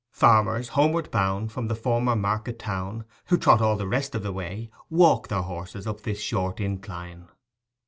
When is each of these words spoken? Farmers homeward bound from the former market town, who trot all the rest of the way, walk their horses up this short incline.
Farmers 0.09 0.69
homeward 0.69 1.11
bound 1.11 1.51
from 1.51 1.67
the 1.67 1.75
former 1.75 2.15
market 2.15 2.57
town, 2.57 3.05
who 3.25 3.37
trot 3.37 3.61
all 3.61 3.75
the 3.75 3.85
rest 3.87 4.15
of 4.15 4.23
the 4.23 4.33
way, 4.33 4.71
walk 4.89 5.27
their 5.27 5.43
horses 5.43 5.85
up 5.85 6.01
this 6.01 6.19
short 6.19 6.59
incline. 6.59 7.27